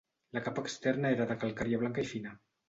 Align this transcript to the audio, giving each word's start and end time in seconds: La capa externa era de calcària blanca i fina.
La 0.37 0.41
capa 0.45 0.63
externa 0.67 1.11
era 1.17 1.27
de 1.33 1.37
calcària 1.45 1.83
blanca 1.85 2.07
i 2.07 2.11
fina. 2.15 2.35